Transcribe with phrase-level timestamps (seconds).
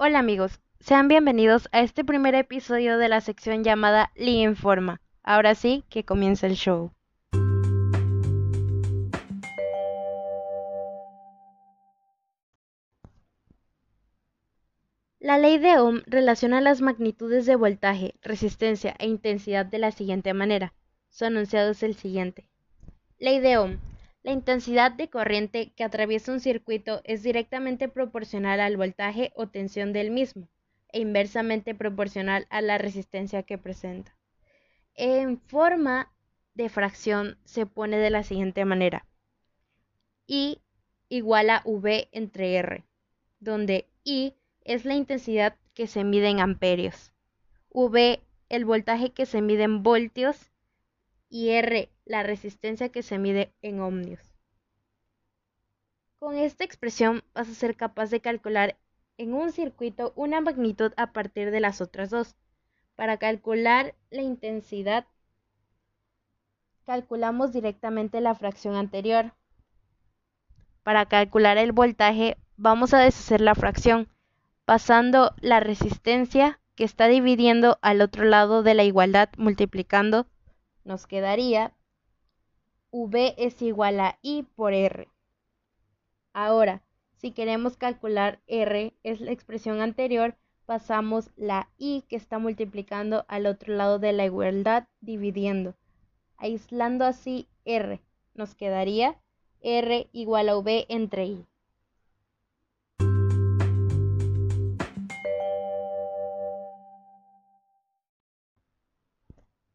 [0.00, 5.00] Hola amigos, sean bienvenidos a este primer episodio de la sección llamada Li Informa.
[5.24, 6.92] Ahora sí, que comienza el show.
[15.18, 20.32] La ley de Ohm relaciona las magnitudes de voltaje, resistencia e intensidad de la siguiente
[20.32, 20.74] manera.
[21.10, 22.48] Su enunciado es el siguiente.
[23.18, 23.87] Ley de Ohm.
[24.22, 29.92] La intensidad de corriente que atraviesa un circuito es directamente proporcional al voltaje o tensión
[29.92, 30.48] del mismo
[30.90, 34.16] e inversamente proporcional a la resistencia que presenta.
[34.94, 36.12] En forma
[36.54, 39.06] de fracción se pone de la siguiente manera.
[40.26, 40.60] I
[41.08, 42.84] igual a V entre R,
[43.38, 47.12] donde I es la intensidad que se mide en amperios,
[47.70, 50.50] V el voltaje que se mide en voltios
[51.28, 54.34] y R la resistencia que se mide en ohmios.
[56.18, 58.76] Con esta expresión vas a ser capaz de calcular
[59.18, 62.34] en un circuito una magnitud a partir de las otras dos.
[62.96, 65.06] Para calcular la intensidad,
[66.84, 69.32] calculamos directamente la fracción anterior.
[70.82, 74.08] Para calcular el voltaje, vamos a deshacer la fracción,
[74.64, 80.26] pasando la resistencia que está dividiendo al otro lado de la igualdad multiplicando,
[80.84, 81.72] nos quedaría
[82.90, 85.08] V es igual a I por R.
[86.32, 86.82] Ahora,
[87.16, 93.46] si queremos calcular R, es la expresión anterior, pasamos la I que está multiplicando al
[93.46, 95.74] otro lado de la igualdad dividiendo,
[96.36, 98.00] aislando así R.
[98.34, 99.20] Nos quedaría
[99.60, 101.46] R igual a V entre I.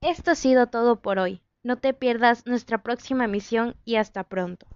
[0.00, 1.42] Esto ha sido todo por hoy.
[1.66, 4.68] No te pierdas nuestra próxima misión y hasta pronto.